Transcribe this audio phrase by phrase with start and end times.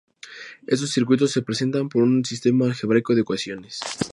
[0.65, 3.81] Estos circuitos se representan por un sistema algebraico de ecuaciones.